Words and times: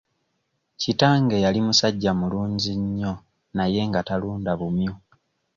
Kitange 0.81 1.37
yali 1.45 1.59
musajja 1.67 2.11
mulunzi 2.19 2.71
nnyo 2.81 3.13
naye 3.55 3.81
nga 3.89 4.01
talunda 4.07 4.51
bumyu. 4.59 4.93